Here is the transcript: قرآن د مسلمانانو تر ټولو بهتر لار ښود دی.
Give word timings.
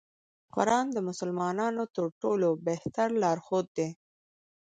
قرآن 0.55 0.85
د 0.93 0.97
مسلمانانو 1.09 1.83
تر 1.95 2.05
ټولو 2.21 2.49
بهتر 2.67 3.09
لار 3.23 3.37
ښود 3.45 3.67
دی. 3.77 3.89